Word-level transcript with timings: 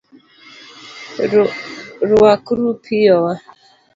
Rwakru 2.11 2.67
piyo 2.83 3.15
wa 3.23 3.33